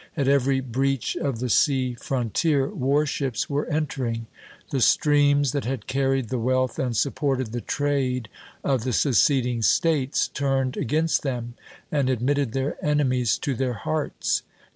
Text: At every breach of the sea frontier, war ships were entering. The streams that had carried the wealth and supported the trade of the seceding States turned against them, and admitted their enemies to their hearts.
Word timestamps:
At 0.17 0.27
every 0.27 0.61
breach 0.61 1.15
of 1.15 1.37
the 1.37 1.49
sea 1.51 1.93
frontier, 1.93 2.67
war 2.73 3.05
ships 3.05 3.47
were 3.51 3.67
entering. 3.67 4.25
The 4.71 4.81
streams 4.81 5.51
that 5.51 5.65
had 5.65 5.85
carried 5.85 6.29
the 6.29 6.39
wealth 6.39 6.79
and 6.79 6.97
supported 6.97 7.51
the 7.51 7.61
trade 7.61 8.27
of 8.63 8.83
the 8.83 8.93
seceding 8.93 9.61
States 9.61 10.27
turned 10.29 10.75
against 10.75 11.21
them, 11.21 11.53
and 11.91 12.09
admitted 12.09 12.53
their 12.53 12.83
enemies 12.83 13.37
to 13.45 13.53
their 13.53 13.73
hearts. 13.73 14.41